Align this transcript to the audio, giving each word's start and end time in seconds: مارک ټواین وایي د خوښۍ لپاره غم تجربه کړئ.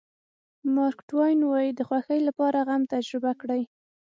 مارک 0.73 0.99
ټواین 1.09 1.39
وایي 1.45 1.71
د 1.75 1.79
خوښۍ 1.87 2.19
لپاره 2.27 2.59
غم 2.67 2.83
تجربه 2.93 3.31
کړئ. 3.41 3.61